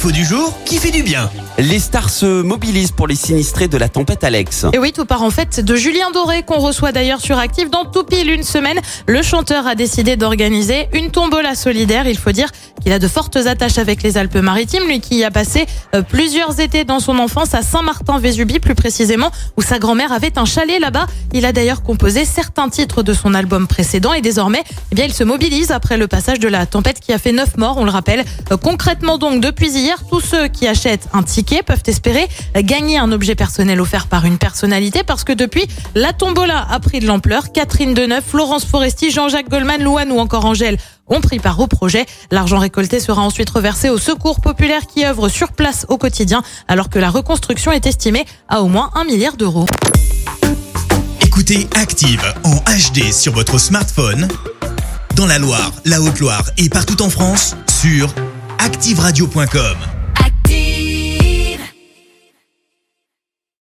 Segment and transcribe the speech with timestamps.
[0.00, 1.30] Info du jour qui fait du bien.
[1.58, 4.64] Les stars se mobilisent pour les sinistrés de la tempête Alex.
[4.72, 7.84] Et oui, tout part en fait de Julien Doré qu'on reçoit d'ailleurs sur Active dans
[7.84, 8.80] tout pile une semaine.
[9.06, 12.06] Le chanteur a décidé d'organiser une tombola solidaire.
[12.06, 12.48] Il faut dire
[12.82, 16.84] qu'il a de fortes attaches avec les Alpes-Maritimes, lui qui a passé euh, plusieurs étés
[16.84, 21.08] dans son enfance à Saint-Martin-Vésubie plus précisément, où sa grand-mère avait un chalet là-bas.
[21.34, 24.62] Il a d'ailleurs composé certains titres de son album précédent et désormais,
[24.92, 27.58] eh bien, il se mobilise après le passage de la tempête qui a fait neuf
[27.58, 28.24] morts, on le rappelle.
[28.50, 33.12] Euh, Concrètement donc, depuis hier, tous ceux qui achètent un ticket peuvent espérer gagner un
[33.12, 37.52] objet personnel offert par une personnalité parce que depuis, la tombola a pris de l'ampleur.
[37.52, 42.06] Catherine Deneuve, Florence Foresti, Jean-Jacques Goldman, Louane ou encore Angèle ont pris part au projet.
[42.30, 46.88] L'argent récolté sera ensuite reversé au secours populaire qui œuvre sur place au quotidien alors
[46.88, 49.66] que la reconstruction est estimée à au moins un milliard d'euros.
[51.20, 54.28] Écoutez Active en HD sur votre smartphone,
[55.16, 58.14] dans la Loire, la Haute-Loire et partout en France, sur
[58.60, 59.99] activeradio.com.